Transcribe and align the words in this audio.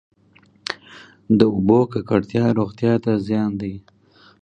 د 1.37 1.39
اوبو 1.53 1.79
ککړتیا 1.91 2.45
روغتیا 2.59 2.93
ته 3.03 3.11
زیان 3.27 3.51
دی. 3.61 3.75